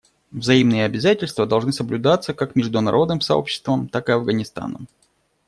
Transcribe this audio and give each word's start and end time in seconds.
Взаимные 0.31 0.85
обязательства 0.85 1.45
должны 1.45 1.71
соблюдаться 1.71 2.33
как 2.33 2.55
международным 2.55 3.21
сообществом, 3.21 3.87
так 3.87 4.09
и 4.09 4.13
Афганистаном. 4.13 4.87